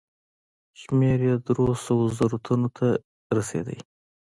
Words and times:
شمېر 0.81 1.19
یې 1.27 1.33
دریو 1.45 1.73
سوو 1.85 2.05
زرو 2.17 2.37
تنو 2.45 2.69
ته 2.77 2.87
رسېدی. 3.37 3.77